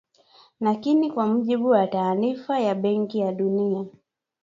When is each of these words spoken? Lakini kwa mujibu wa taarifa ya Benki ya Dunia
Lakini 0.59 1.11
kwa 1.11 1.27
mujibu 1.27 1.69
wa 1.69 1.87
taarifa 1.87 2.59
ya 2.59 2.75
Benki 2.75 3.19
ya 3.19 3.31
Dunia 3.33 3.85